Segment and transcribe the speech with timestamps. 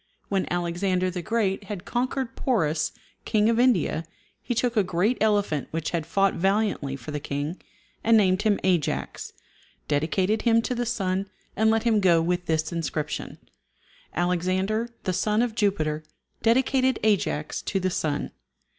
[0.29, 2.91] When Alexander the Great had conquered Porus,
[3.23, 4.03] King of India,
[4.41, 7.61] he took a great elephant which had fought valiantly for the king,
[8.03, 9.31] and named him Ajax,
[9.87, 13.37] dedicated him to the sun, and let him go with this inscription,
[14.15, 16.01] "Alexander, the son of Jupiter,
[16.41, 18.31] dedicated Ajax to the sun."